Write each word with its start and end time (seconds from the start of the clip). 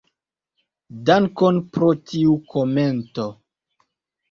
Dankon 1.09 1.61
pro 1.77 1.91
tiu 2.09 2.35
komento. 2.55 3.31